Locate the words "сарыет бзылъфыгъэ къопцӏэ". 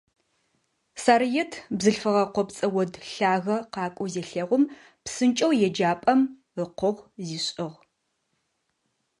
1.03-2.67